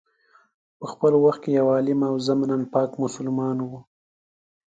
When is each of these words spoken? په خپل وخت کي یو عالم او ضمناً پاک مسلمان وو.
په 0.79 0.85
خپل 0.91 1.13
وخت 1.25 1.39
کي 1.43 1.51
یو 1.59 1.67
عالم 1.73 1.99
او 2.09 2.15
ضمناً 2.27 2.57
پاک 2.73 2.91
مسلمان 3.03 3.57
وو. 3.67 3.79